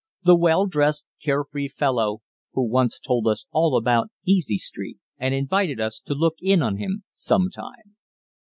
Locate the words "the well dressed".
0.23-1.05